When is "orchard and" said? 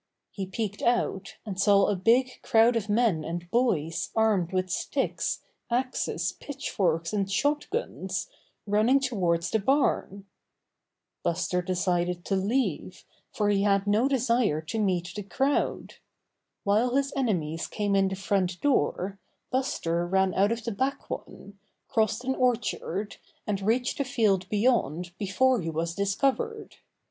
22.33-23.61